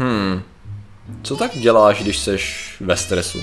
[0.00, 0.42] Hmm.
[1.22, 3.38] Co tak děláš, když seš ve stresu?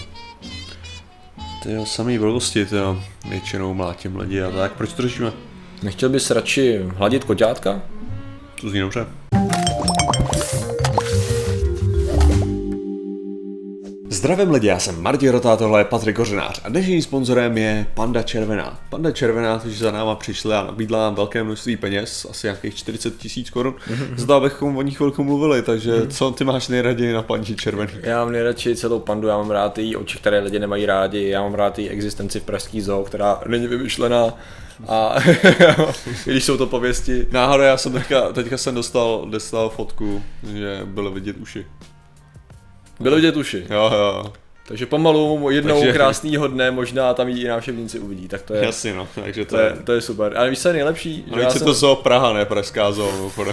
[1.63, 3.03] Ty jo, samý blbosti, ty jo.
[3.29, 4.73] Většinou mlátím lidi a tak.
[4.73, 5.33] Proč to řešíme?
[5.83, 7.81] Nechtěl bys radši hladit koťátka?
[8.61, 9.05] To zní dobře.
[14.17, 18.23] Zdravím lidi, já jsem Martin Rota, tohle je Patrik Kořenář a dnešním sponzorem je Panda
[18.23, 18.79] Červená.
[18.89, 23.17] Panda Červená, což za náma přišla a nabídla nám velké množství peněz, asi nějakých 40
[23.17, 23.75] tisíc korun.
[24.15, 27.91] Zda abychom o ní chvilku mluvili, takže co ty máš nejraději na pandě červený?
[28.01, 31.41] Já mám nejradši celou pandu, já mám rád její oči, které lidi nemají rádi, já
[31.41, 34.33] mám rád její existenci v pražský zoo, která není vymyšlená.
[34.87, 35.15] A
[36.25, 37.27] když jsou to pověsti.
[37.31, 41.65] Náhodou já jsem teďka, teďka jsem dostal, dostal fotku, že bylo vidět uši.
[42.99, 43.65] Bylo vidět uši.
[43.69, 44.33] Jo, jo.
[44.67, 48.93] Takže pomalu jednou Takže- krásného dne možná tam i návštěvníci uvidí, tak to je, Jasně
[48.93, 50.37] no, takže to, to je, to je super.
[50.37, 51.25] Ale víš, co je nejlepší?
[51.31, 53.31] A víc je to zoo Praha, ne Pražská zoo.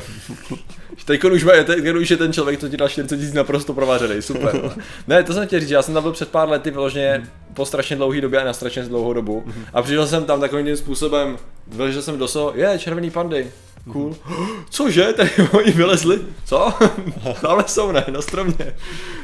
[1.05, 4.75] Teď už, teď už je ten člověk, co ti dá 40 tisíc naprosto provařený, super.
[5.09, 7.97] ne, to jsem chtěl říct, já jsem tam byl před pár lety vyloženě po strašně
[7.97, 9.45] dlouhé době a na strašně dlouhou dobu.
[9.73, 13.51] A přišel jsem tam takovým tím způsobem, vylezl jsem do so, je, červený pandy.
[13.93, 14.17] Cool.
[14.71, 16.19] Cože, tady oni vylezli?
[16.45, 16.73] Co?
[17.41, 18.77] Tamhle jsou, ne, na stromě.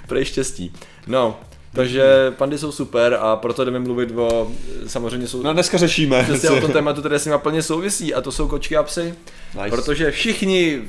[0.07, 0.73] Prej štěstí.
[1.07, 1.41] No,
[1.73, 2.05] takže
[2.37, 4.51] pandy jsou super a proto jdeme mluvit o,
[4.87, 6.23] samozřejmě jsou No dneska řešíme.
[6.23, 9.15] přesně o tom tématu, které s nimi plně souvisí a to jsou kočky a psy.
[9.65, 9.77] Nice.
[9.77, 10.83] Protože všichni,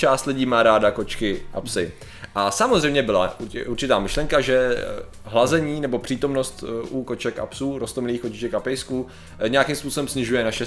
[0.00, 1.92] část lidí má ráda kočky a psy.
[2.34, 7.46] A samozřejmě byla urči- určitá myšlenka, že eh, hlazení nebo přítomnost eh, u koček a
[7.46, 9.06] psů, rostomilých kočiček a pejsků,
[9.38, 10.64] eh, nějakým způsobem snižuje naše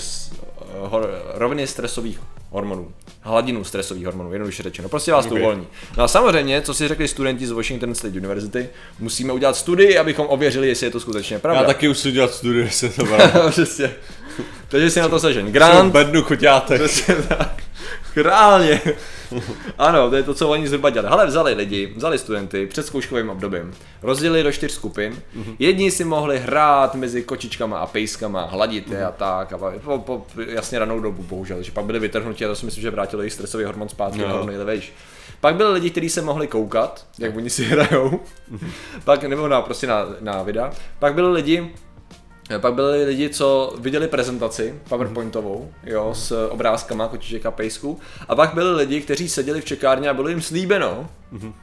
[1.34, 2.92] roviny stresových hormonů.
[3.22, 4.90] Hladinu stresových hormonů, jednoduše řečeno.
[4.90, 5.68] Prostě vás to uvolní.
[5.98, 10.26] No a samozřejmě, co si řekli studenti z Washington State University, musíme udělat studii, abychom
[10.30, 11.62] ověřili, jestli je to skutečně pravda.
[11.62, 13.50] Já taky už si dělat studie, se to bralo.
[13.50, 13.92] Přesně.
[14.68, 15.52] Takže si na to sežen.
[15.52, 16.82] Grant, bednu choťátek.
[16.82, 17.63] Přesně tak.
[18.16, 18.82] Reálně.
[19.78, 21.10] Ano, to je to, co oni zhruba dělali.
[21.14, 25.22] Ale vzali lidi, vzali studenty před zkouškovým obdobím, rozdělili do čtyř skupin.
[25.60, 29.54] Jedni si mohli hrát mezi kočičkama a pejskama, hladit je a tak.
[29.54, 31.64] A po, po, jasně ranou dobu, bohužel.
[31.64, 34.28] Že pak byli vytrhnuti a to si myslím, že vrátilo jejich stresový hormon zpátky Jo.
[34.28, 34.94] na nejlevější.
[35.42, 38.20] Pak byli lidi, kteří se mohli koukat, jak oni si hrajou.
[39.04, 40.72] pak, nebo na, prostě na, na videa.
[41.00, 41.72] Pak byli lidi,
[42.60, 48.00] pak byli lidi, co viděli prezentaci PowerPointovou, jo, s obrázkama kočiček a pejsků.
[48.28, 51.10] A pak byli lidi, kteří seděli v čekárně a bylo jim slíbeno,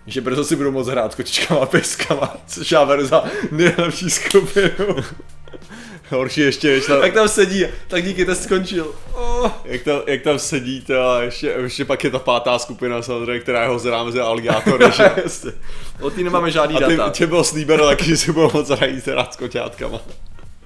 [0.06, 4.10] že brzo si budou moc hrát s kočičkama a pejskama, což já beru za nejlepší
[4.10, 4.96] skupinu.
[6.10, 8.94] Horší ještě, než tam, tak tam sedí, tak díky, test skončil.
[9.14, 9.50] Oh.
[9.64, 13.40] jak, tam, jak tam sedí to a ještě, ještě pak je ta pátá skupina samozřejmě,
[13.40, 15.10] která je hozená mezi aligátory, že?
[16.00, 17.10] O té nemáme žádný A data.
[17.10, 18.68] tě bylo slíbeno taky, že si budou moc
[19.06, 20.00] hrát s koťátkama.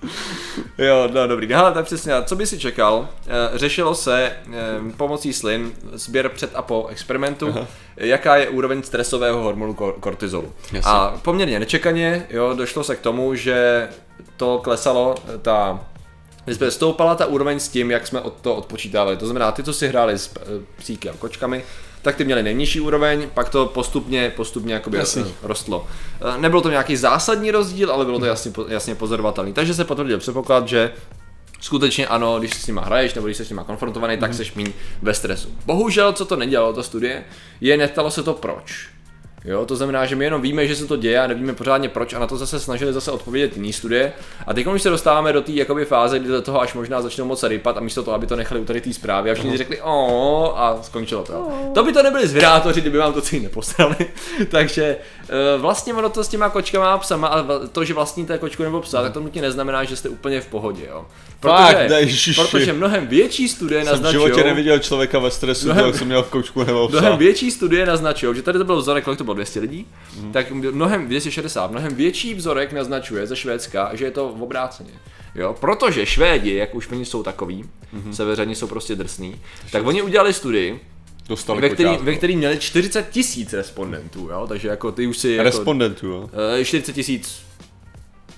[0.78, 1.52] Jo, no dobrý.
[1.52, 3.08] Hele, tak přesně, co by si čekal?
[3.26, 4.32] Eh, Řešilo se eh,
[4.96, 7.66] pomocí slin sběr před a po experimentu, Aha.
[7.96, 10.52] jaká je úroveň stresového hormonu kor- kortizolu.
[10.72, 10.90] Jasně.
[10.90, 13.88] A poměrně nečekaně, jo, došlo se k tomu, že
[14.36, 15.80] to klesalo, eh, ta
[16.46, 19.16] Respektive stoupala ta úroveň s tím, jak jsme od to odpočítávali.
[19.16, 20.40] To znamená, ty, co si hráli s eh,
[20.78, 21.64] psíky a kočkami,
[22.02, 25.24] tak ty měli nejnižší úroveň, pak to postupně, postupně jakoby Jasný.
[25.28, 25.86] eh, rostlo.
[26.34, 29.52] Eh, Nebyl to nějaký zásadní rozdíl, ale bylo to jasně, jasně pozorovatelný.
[29.52, 30.92] Takže se potvrdil předpoklad, že
[31.60, 34.72] skutečně ano, když s nima hraješ nebo když jsi s nima konfrontovaný, tak seš méně
[35.02, 35.48] ve stresu.
[35.66, 37.24] Bohužel, co to nedělalo, ta studie,
[37.60, 38.88] je neptalo se to proč.
[39.44, 42.14] Jo, to znamená, že my jenom víme, že se to děje a nevíme pořádně proč
[42.14, 44.12] a na to zase snažili zase odpovědět jiný studie.
[44.46, 47.24] A teď už se dostáváme do té jakoby fáze, kdy do toho až možná začnou
[47.24, 49.56] moc rypat a místo toho, aby to nechali u tady té zprávy a všichni si
[49.58, 51.48] řekli o a skončilo to.
[51.74, 53.96] To by to nebyli zvědátoři, kdyby vám to celý neposlali.
[54.48, 54.96] Takže
[55.28, 58.80] eh, vlastně ono to s těma kočkama a psama a to, že vlastníte kočku nebo
[58.80, 60.82] psa, tak to nutně neznamená, že jste úplně v pohodě.
[60.90, 61.06] Jo.
[61.40, 62.34] Fakt, ne, ježiši.
[62.34, 66.06] protože mnohem větší studie Jsem v naznačují, životě neviděl člověka ve stresu, Mnohem- jak jsem
[66.06, 67.00] měl v koučku nebo psa.
[67.00, 69.86] Mnohem větší studie naznačují, že tady to byl vzorek, kolik to bylo 200 lidí,
[70.20, 70.32] mm.
[70.32, 74.90] tak mnohem 260, mnohem větší vzorek naznačuje ze Švédska, že je to v obráceně.
[75.34, 78.10] Jo, protože Švédi, jak už oni jsou takový, mm-hmm.
[78.10, 79.40] severani jsou prostě drsný,
[79.72, 80.80] tak oni udělali studii,
[81.28, 85.30] Dostali ve který, ve který měli 40 tisíc respondentů, jo, takže jako ty už si
[85.30, 86.30] jako, Respondentů, jo.
[86.60, 87.44] eh, 40 tisíc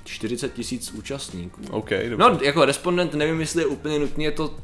[0.04, 1.60] 40 tisíc účastníků.
[1.70, 2.16] OK, dobře.
[2.16, 4.54] No, jako respondent nevím, jestli je úplně nutně to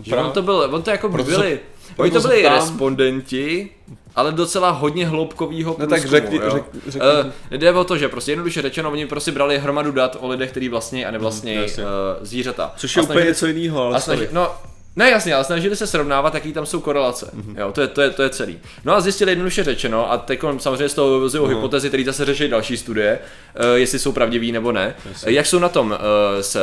[0.00, 0.26] že právě.
[0.26, 1.60] on to byl, on to jako by byli,
[1.96, 2.52] oni to byli ptám.
[2.54, 3.70] respondenti,
[4.16, 6.50] ale docela hodně hloubkovýho No tak průzkumu, řekni- jo.
[6.50, 7.08] řek- řekni.
[7.50, 10.50] Eh, jde o to, že prostě jednoduše řečeno, oni prostě brali hromadu dat o lidech,
[10.50, 11.84] kteří vlastně a nevlastní Mm, uh, jasně.
[12.20, 12.72] zvířata.
[12.76, 14.50] Což je A úplně snažili- něco jiného, ale a snažili, no,
[14.96, 17.30] Ne, jasně, ale snažili se srovnávat, jaký tam jsou korelace.
[17.36, 17.60] Mm-hmm.
[17.60, 18.58] Jo, to je, to, je, to je celý.
[18.84, 21.56] No a zjistili jednoduše řečeno, a teď samozřejmě z toho vyvozují No.
[21.56, 24.94] hypotézy, které zase řeší další studie, uh, jestli jsou pravdivý nebo ne.
[25.08, 25.32] Jasně.
[25.32, 25.96] Jak jsou na tom uh,
[26.40, 26.60] se,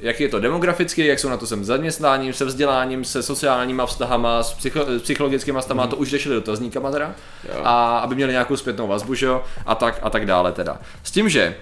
[0.00, 4.42] jak je to demograficky, jak jsou na to se zaměstnáním, se vzděláním, se sociálníma vztahama,
[4.42, 5.90] s, psycho, s psychologickými vztahama, mm-hmm.
[5.90, 7.14] to už řešili dotazníkama teda,
[7.48, 7.60] Jo.
[7.64, 10.78] a aby měli nějakou zpětnou vazbu, že jo, a tak, a tak dále teda.
[11.02, 11.56] S tím, že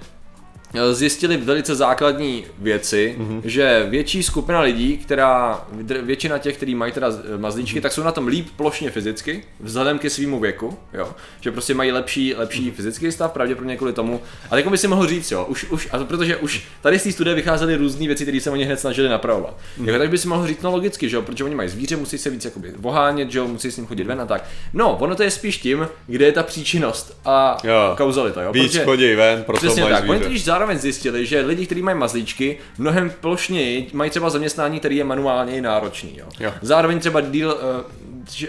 [0.93, 3.41] zjistili velice základní věci, mm-hmm.
[3.44, 5.65] že větší skupina lidí, která,
[6.03, 7.82] většina těch, kteří mají teda eh, mazlíčky, mm-hmm.
[7.82, 11.93] tak jsou na tom líp plošně fyzicky, vzhledem ke svýmu věku, jo, že prostě mají
[11.93, 12.75] lepší, lepší mm-hmm.
[12.75, 14.20] fyzický stav, pravděpodobně kvůli tomu.
[14.50, 17.03] A jako by si mohl říct, jo, už, už, a to protože už tady z
[17.03, 19.56] té studie vycházely různé věci, které se oni hned snažili napravovat.
[19.81, 19.87] Mm-hmm.
[19.87, 22.19] Jako, tak by si mohl říct, no logicky, že jo, protože oni mají zvíře, musí
[22.19, 24.44] se víc jakoby vohánět, že jo, musí s ním chodit ven a tak.
[24.73, 27.94] No, ono to je spíš tím, kde je ta příčinnost a Jo.
[27.97, 28.53] kauzalita, jo.
[28.53, 30.03] Víc protože- chodí ven, proto Přesně mají tak.
[30.09, 30.29] Oni zvíře.
[30.29, 35.05] totiž zároveň zjistili, že lidi, kteří mají mazlíčky, mnohem plošněji mají třeba zaměstnání, který je
[35.05, 36.12] manuálně náročný.
[36.16, 36.26] Jo.
[36.40, 36.52] Jo.
[36.62, 37.58] Zároveň třeba díl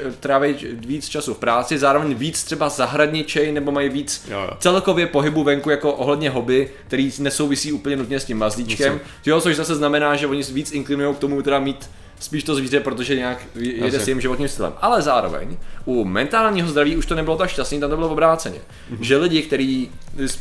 [0.06, 4.50] uh, tráví víc času v práci, zároveň víc třeba zahradničej nebo mají víc Jo, jo.
[4.59, 9.00] celkově pohybu venku jako ohledně hobby, který nesouvisí úplně nutně s tím mazlíčkem.
[9.25, 11.89] Jo, což zase znamená, že oni víc inklinují k tomu teda mít
[12.19, 14.74] spíš to zvíře, protože nějak jede s tím životním stylem.
[14.81, 18.60] Ale zároveň u mentálního zdraví už to nebylo tak šťastný, tam to bylo obráceně.
[18.89, 19.04] Mhm.
[19.04, 19.92] Že lidi, kteří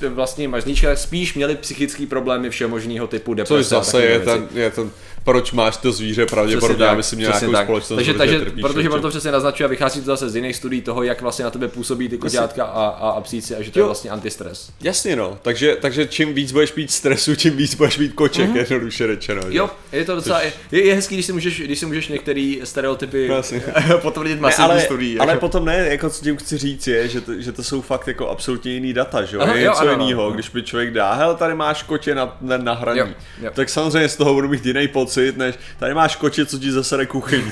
[0.08, 3.54] vlastně mazlíčka, spíš měli psychické problémy všeho možného typu deprese.
[3.54, 4.24] Což zase je věci.
[4.24, 4.90] ten, je ten,
[5.24, 7.84] proč máš to zvíře pravděpodobně, aby si měl přesně nějakou tak.
[7.84, 9.02] společnost, takže, protože takže, protože něčím.
[9.02, 11.68] to přesně naznačuje a vychází to zase z jiných studií toho, jak vlastně na tebe
[11.68, 13.86] působí ty koťátka a, a, a psíci a že to je Jo.
[13.86, 14.70] vlastně antistres.
[14.80, 18.56] Jasně no, takže, takže čím víc budeš mít stresu, tím víc budeš mít koček, mm-hmm.
[18.56, 19.42] jednoduše řečeno.
[19.48, 23.26] Jo, je to docela, je, je hezký, když si můžeš, když si můžeš některé stereotypy
[23.26, 23.62] Jasně.
[24.02, 25.18] potvrdit Ne, masivní ale, studií.
[25.18, 25.40] ale jako.
[25.40, 28.28] potom ne, jako co tím chci říct je, že to, že to jsou fakt jako
[28.30, 29.38] absolutně jiný data, že?
[29.38, 30.04] Aha, je jo, něco ano, ano.
[30.04, 33.06] jiného, když by člověk dá, hele, tady máš kotě na, na, na hraní, Jo,
[33.42, 33.50] jo.
[33.54, 37.06] tak samozřejmě z toho budu mít jiný pocit, než tady máš kotě, co ti zasere
[37.06, 37.42] kuchyň,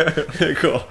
[0.40, 0.86] jako,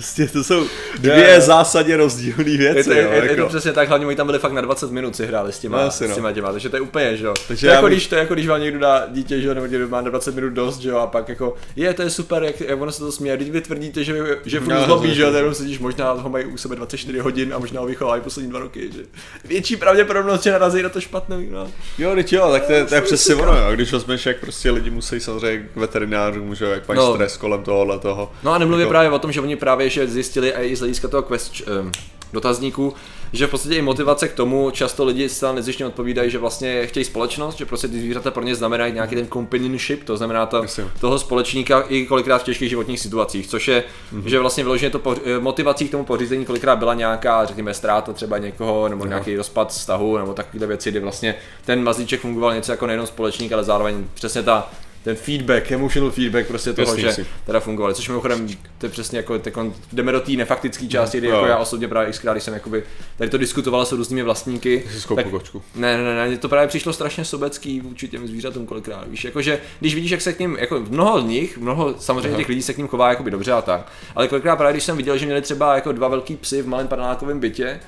[0.00, 0.66] Prostě to jsou
[0.98, 1.40] dvě Jo.
[1.40, 3.46] zásadně rozdílné věci, je to, je, jo, je, je to jako.
[3.48, 5.90] přesně tak, hlavně oni tam byli fakt na 20 minut si hráli s těma, No,
[5.90, 6.14] s no.
[6.14, 7.34] těma těma, takže to je úplně, že jo.
[7.48, 9.54] Takže to, jako bych- když, to je jako když vám někdo dá dítě, že jo,
[9.54, 12.10] nebo někdo má na 20 minut dost, že jo, a pak jako, je, to je
[12.10, 14.14] super, jak, jak ono se to směje, když vy tvrdíte, že,
[14.44, 15.36] že furt No, zlobí, no, že jo, no.
[15.38, 18.60] jenom sedíš, možná ho mají u sebe 24 hodin a možná ho vychovají poslední dva
[18.60, 19.00] roky, že
[19.44, 21.70] větší pravděpodobnost, že narazí na to špatné, no.
[21.98, 23.72] Jo, teď jo, tak to je, to je přesně ono, jo.
[23.74, 27.14] když vezmeš, jak prostě lidi musí samozřejmě k veterinářům, že jo, jak mají No.
[27.14, 28.32] stres kolem tohohle toho.
[28.42, 31.08] No a nemluvě Jako- právě o tom, že oni právě že zjistili i z hlediska
[31.08, 31.92] toho quest, um,
[32.32, 32.94] dotazníků,
[33.32, 37.04] že v podstatě i motivace k tomu často lidi zcela nezjištně odpovídají, že vlastně chtějí
[37.04, 40.64] společnost, že prostě ty zvířata pro ně znamenají nějaký ten companionship, to znamená to,
[41.00, 44.24] toho společníka i kolikrát v těžkých životních situacích, což je, mm-hmm.
[44.24, 48.12] že vlastně vyloženě to poř- eh, motivací k tomu pořízení kolikrát byla nějaká, řekněme, ztráta
[48.12, 51.34] třeba někoho, nebo nějaký rozpad vztahu, nebo takovéhle věci, kdy vlastně
[51.64, 54.70] ten mazlíček fungoval něco jako nejenom společník, ale zároveň přesně ta
[55.04, 57.24] ten feedback, emotional feedback prostě toho, Jasně, že jasně.
[57.46, 58.48] teda fungovaly, což mimochodem
[58.78, 61.34] to je přesně jako, tak on, jdeme do té nefaktické části, kdy Jo.
[61.34, 62.82] jako já osobně právě xkrát, když jsem jakoby,
[63.18, 65.62] tady to diskutoval s různými vlastníky, Jsi skoupil kočku.
[65.74, 69.94] ne, ne, ne, to právě přišlo strašně sobecký vůči těm zvířatům kolikrát, víš, jakože když
[69.94, 72.78] vidíš, jak se k ním, jako mnoho z nich, mnoho samozřejmě těch lidí se k
[72.78, 75.74] ním chová jakoby dobře a tak, ale kolikrát právě když jsem viděl, že měli třeba
[75.74, 77.80] jako dva velký psy v malém panelákovém bytě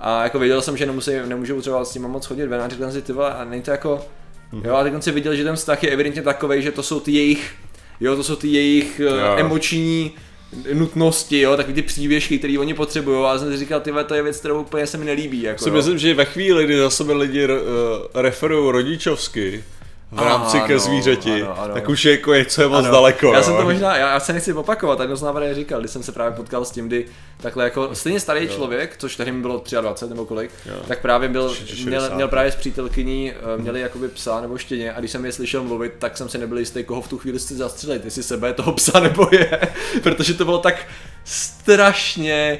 [0.00, 2.92] a jako věděl jsem, že nemusí, nemůžou třeba s nimi moc chodit ven a jsem
[2.92, 4.00] si, ty vole, a není to jako,
[4.64, 7.12] jo, a teď si viděl, že ten vztah je evidentně takový, že to jsou ty
[7.12, 7.54] jejich,
[8.00, 9.10] jo, to jsou ty jejich Jo.
[9.12, 10.12] uh, emoční
[10.72, 13.24] nutnosti, jo, takový ty příběžky, které oni potřebují.
[13.24, 15.42] A já jsem si říkal, ty to je věc, kterou úplně se mi nelíbí.
[15.42, 15.74] Jako, Si jo.
[15.74, 17.50] myslím, že ve chvíli, kdy za sebe lidi uh,
[18.14, 19.64] referují rodičovsky
[20.12, 21.74] v rámci Ano, ke zvířeti, ano, ano.
[21.74, 22.90] tak už je jako něco je moc Ano.
[22.92, 23.32] daleko.
[23.32, 23.44] Já jo.
[23.44, 26.12] jsem to možná, já, já se nechci opakovat, tak to právě říkal, když jsem se
[26.12, 30.10] právě potkal s tím, kdy takhle jako stejně starý člověk, což tehdy mi bylo 23
[30.14, 30.74] nebo kolik, Jo.
[30.88, 32.14] tak právě byl, měl, 60.
[32.14, 35.62] měl právě s přítelkyní, eh, měli jakoby psa nebo štěně a když jsem je slyšel
[35.62, 38.72] mluvit, tak jsem si nebyl jistý, koho v tu chvíli chci zastřelit, jestli sebe toho
[38.72, 39.60] psa nebo je,
[40.02, 40.86] protože to bylo tak
[41.24, 42.58] strašně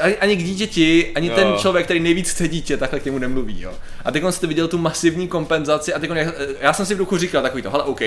[0.00, 1.34] ani, ani k dítěti, ani Jo.
[1.34, 3.72] ten člověk, který nejvíc chce dítě, takhle k němu nemluví, jo.
[4.04, 7.18] A teď jste viděl tu masivní kompenzaci a teď já, já jsem si v duchu
[7.18, 8.00] říkal takový to, hele, OK,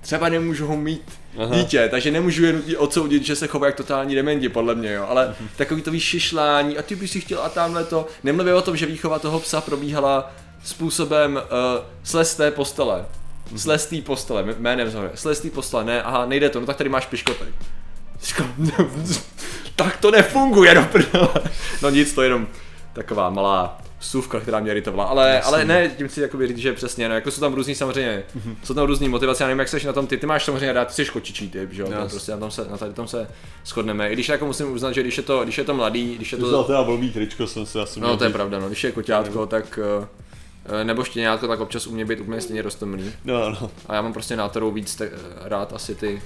[0.00, 1.02] třeba nemůžu ho mít
[1.38, 1.56] Aha.
[1.56, 5.06] dítě, takže nemůžu je nutně odsoudit, že se chová jak totální dementi, podle mě, jo.
[5.08, 8.06] Ale takový to vyšišlání a ty bys si chtěl a tamhle to.
[8.24, 10.32] Nemluvě o tom, že výchova toho psa probíhala
[10.64, 11.40] způsobem uh,
[12.04, 13.04] slez té postele.
[13.56, 15.10] Slez té postele, jménem vzhore.
[15.14, 17.48] Slez té postele, ne, aha, nejde to, no tak tady máš piškotek.
[18.22, 18.54] Říkám,
[19.84, 21.28] tak to nefunguje, do prdele.
[21.82, 22.46] No nic, to je jenom
[22.92, 27.08] taková malá vsuvka, která mě iritovala, ale, ale ne, tím si jakoby říct, že přesně,
[27.08, 28.22] no, jako jsou tam různý samozřejmě,
[28.64, 30.84] jsou tam různý motivace, já nevím, jak seš na tom, ty, ty máš samozřejmě rád,
[30.88, 32.08] ty jsi kočičí typ, že jo, Jasně.
[32.08, 33.28] prostě na tom se, na tady tom se
[33.66, 36.32] shodneme, i když jako musím uznat, že když je to, když je to mladý, když
[36.32, 38.66] je to, jsi dal teda blbý tričko, jsem si asi no to je pravda, no,
[38.66, 43.12] když je koťátko, tak eh, nebo štěňátko, tak občas umě být úplně stejně roztomilý.
[43.24, 43.70] No, no.
[43.86, 45.10] A já mám prostě nátorou víc te-
[45.44, 46.22] rád asi ty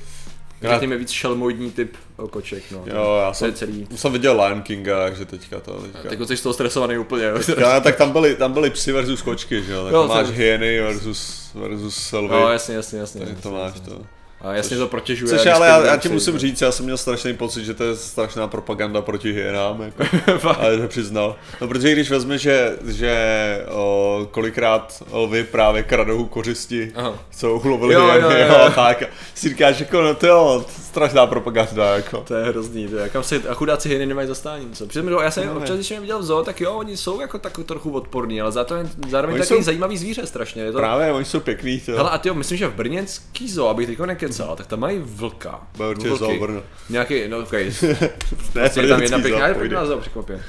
[0.62, 1.96] řekněme víc šelmoidní typ
[2.30, 2.84] koček, no.
[2.86, 3.86] Jo, já to je jsem, celý.
[3.96, 5.72] jsem viděl Lion Kinga, takže teďka to.
[5.82, 6.08] Teďka.
[6.08, 7.38] Tak jsi z toho stresovaný úplně, jo.
[7.58, 9.84] Já, tak tam byly, tam byly psy versus kočky, že jo?
[9.84, 12.28] Tak Jo, to máš to- hyeny versus, versus selvy.
[12.28, 13.20] No, jasně, jasně, jasně.
[13.20, 13.90] takže to jasně, máš jasně.
[13.94, 14.00] to.
[14.00, 14.06] A
[14.52, 15.38] jasně to protěžuje.
[15.38, 17.96] Což ale já, já ti musím říct, já jsem měl strašný pocit, že to je
[17.96, 20.04] strašná propaganda proti hyenám, jako.
[20.58, 21.36] Ale to přiznal.
[21.60, 23.14] No protože když vezme, že, že
[23.70, 27.14] o, kolikrát lvy právě kradou kořisti, Aha.
[27.30, 28.72] co ulovili Jo, hyeny, jo, jo, jo, jo.
[28.74, 29.02] tak
[29.34, 32.18] si říkáš, jako no to jo, strašná propaganda, jako.
[32.26, 33.08] To je hrozný, to je.
[33.08, 34.86] Kam se, a chudáci hyeny nemají zastání, co?
[34.86, 37.38] Přitom, já jsem No, občas, když jsem viděl v zoo, tak jo, oni jsou jako
[37.38, 40.62] tak trochu odporní, ale zároveň, zároveň Oni takový jsou- zajímavý zvíře strašně.
[40.62, 41.92] Je to, Právě, oni jsou pěkný, to.
[41.92, 44.06] Hele, a ty jo, myslím, že v Brněnský zoo, abych teďko
[44.38, 45.60] nekecal, tak tam mají vlka.
[45.76, 46.38] Bude určitě Vlky.
[46.38, 46.62] Brno.
[46.90, 47.64] Nějaký, no okay.
[48.54, 50.42] Ne, prostě je tam jedna pěkná, zoo, je pěkná zoo, překvapě.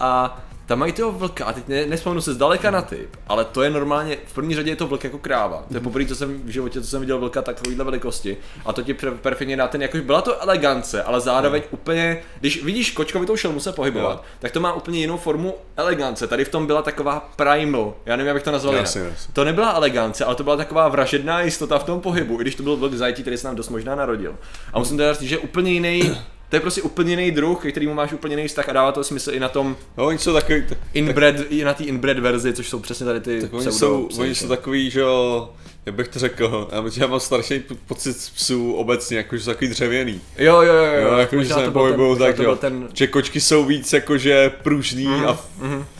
[0.00, 3.62] a tam mají toho vlka, a teď ne, nespomenu se zdaleka na typ, ale to
[3.62, 5.64] je normálně, v první řadě je to vlk jako kráva.
[5.68, 8.36] To je poprvé, co jsem v životě, co jsem viděl vlka takovýhle velikosti.
[8.66, 12.90] A to ti perfektně dá ten, jakož byla to elegance, ale zároveň úplně, když vidíš
[12.90, 14.24] kočkovitou šelmu se pohybovat, Jo.
[14.38, 16.26] tak to má úplně jinou formu elegance.
[16.26, 18.74] Tady v tom byla taková primal, já nevím, jak bych to nazval.
[18.74, 19.34] Jasně, jasně.
[19.34, 22.62] To nebyla elegance, ale to byla taková vražedná jistota v tom pohybu, i když to
[22.62, 24.34] byl vlk zajetí, který se nám dost možná narodil.
[24.72, 26.18] A musím teda říct, že úplně jiný,
[26.52, 29.04] to je prostě úplně jiný druh, ke kterému máš úplně jiný vztah a dává to
[29.04, 32.68] smysl i na tom No, oni jsou takový, inbred, i na té inbred verzi, což
[32.68, 35.50] jsou přesně tady ty tak oni jsou, oni jsou takový, že jo,
[35.86, 39.50] jak bych to řekl, já, já mám strašný po- pocit z psů obecně, jakože jsou
[39.50, 40.20] takový dřevěný.
[40.38, 42.56] Jo, jo, jo, jo, Jo, jako, že možná se možná tak, jo.
[42.56, 45.48] ten, Že kočky jsou víc jakože pružný Mhm, a f-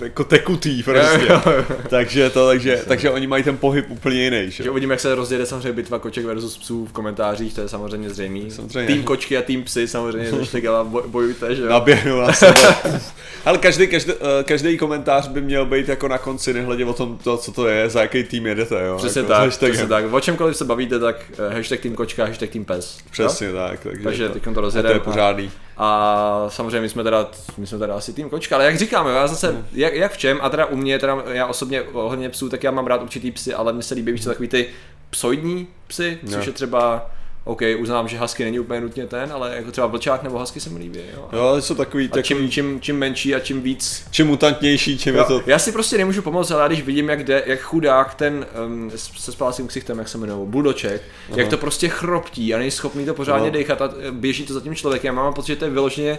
[0.01, 1.21] jako tekutý prostě.
[1.29, 1.65] Jo, jo, jo.
[1.89, 5.15] takže to, takže, takže oni mají ten pohyb úplně jiný, že že uvidíme, jak se
[5.15, 8.51] rozjede samozřejmě bitva koček versus psů v komentářích, to je samozřejmě zřejmý.
[8.51, 8.87] Samozřejmě.
[8.95, 11.69] Tým kočky a tým psy samozřejmě hashtag a boj- bojujte, že jo.
[11.69, 12.75] Naběhnu na sebe.
[13.45, 17.19] Ale každý, každý, eh, každý komentář by měl být jako na konci, nehledě o tom,
[17.25, 18.97] to, co to je, za jaký tým jedete, jo.
[18.97, 19.72] Přesně jako, tak.
[19.73, 20.13] Přesně tak.
[20.13, 21.17] O čemkoliv se bavíte, tak
[21.51, 22.99] eh, hashtag tým kočka, hashtag tým pes.
[23.11, 23.81] Přesně tak.
[23.81, 24.95] Takže, Takže to, teď to a to rozjedeme.
[24.95, 25.51] je pořádný.
[25.77, 29.13] A samozřejmě my jsme teda, my jsme teda asi tým kočka, ale jak říkám, jo,
[29.13, 32.49] já zase, jak, jak v čem, a teda u mě, teda já osobně ohledně psů,
[32.49, 34.67] tak já mám rád určitý psy, ale mně se líbí víc takový ty
[35.11, 36.43] psoidní psy, což Jo.
[36.47, 37.11] je třeba,
[37.45, 40.71] OK, uznám, že husky není úplně nutně ten, ale jako třeba vlčák nebo husky se
[40.71, 41.29] mi líbí, jo.
[41.33, 44.99] Jo, ale jsou takový, A takový čím, čím, čím menší a čím víc čím mutantnější,
[44.99, 45.43] čím je Jo, to...
[45.47, 49.33] já si prostě nemůžu pomoct, ale když vidím, jak, jde, jak chudák ten um, se
[49.33, 51.03] spálacím ksichtem, jak se jmenuje, buldoček,
[51.37, 53.53] jak to prostě chroptí a není schopný to pořádně No.
[53.53, 55.17] dechat a e, běží to za tím člověkem.
[55.17, 56.19] Já mám pocit, že to je vyloženě,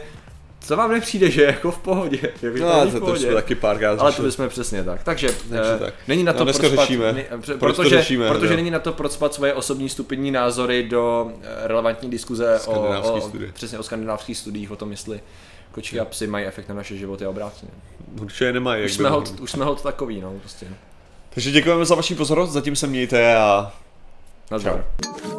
[0.64, 2.18] co vám nepřijde, že je jako v pohodě.
[2.42, 3.20] Že No, v to, to pohodě.
[3.20, 5.04] jsme taky párkrát Ale to bychom přesně tak.
[5.04, 5.94] Takže, Takže eh, tak.
[6.08, 7.14] není na No, to procpat, řešíme.
[7.14, 8.56] ne, pře- Proč to protože, řešíme, protože jo?
[8.56, 13.52] není na to procpat svoje osobní stupidní názory do eh, relevantní diskuze o, o, studie.
[13.52, 15.20] přesně o skandinávských studiích, o tom, jestli
[15.72, 17.72] kočky a psy mají efekt na naše životy a obráceně.
[18.22, 20.66] Určitě nemají, Už jsme, hod, už jsme hod takový, no, prostě.
[21.30, 23.74] Takže děkujeme za vaši pozornost, zatím se mějte a
[24.52, 24.86] Nazdar.
[25.24, 25.33] Čau.